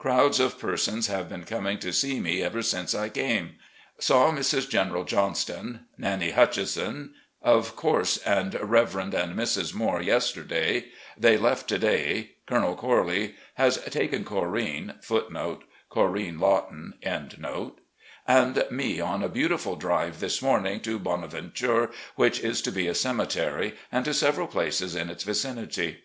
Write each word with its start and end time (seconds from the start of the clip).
Crowds 0.00 0.40
of 0.40 0.58
persons 0.58 1.06
have 1.06 1.28
been 1.28 1.44
coming 1.44 1.78
to 1.78 1.92
see 1.92 2.18
me 2.18 2.42
ever 2.42 2.60
since 2.60 2.92
I 2.92 3.08
came. 3.08 3.54
Saw 4.00 4.32
Mrs. 4.32 4.68
General 4.68 5.04
Johnston— 5.04 5.86
^Nannie 6.00 6.34
Hutchenson— 6.34 7.10
of 7.54 7.76
course, 7.76 8.16
and 8.16 8.54
Reverend 8.60 9.14
and 9.14 9.36
Mrs. 9.36 9.74
Moore 9.74 10.02
yesterday. 10.02 10.86
They 11.16 11.36
left 11.36 11.68
to 11.68 11.78
day.... 11.78 12.32
Colonel 12.48 12.74
Corley 12.74 13.36
has 13.54 13.76
taken 13.84 14.24
Corinne 14.24 14.94
* 15.02 15.10
and 18.26 18.64
me 18.70 19.00
on 19.00 19.22
a 19.22 19.28
beautiful 19.28 19.76
drive 19.76 20.18
this 20.18 20.42
morning 20.42 20.80
to 20.80 20.98
'Bonaventure,' 20.98 21.92
which 22.16 22.40
is 22.40 22.60
to 22.62 22.72
be 22.72 22.88
a 22.88 22.94
cemetery, 22.96 23.76
and 23.92 24.04
to 24.04 24.12
several 24.12 24.48
places 24.48 24.96
in 24.96 25.08
its 25.08 25.22
vicinity. 25.22 26.02